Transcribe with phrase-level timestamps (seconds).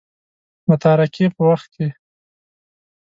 [0.67, 1.87] متارکې په وخت کې.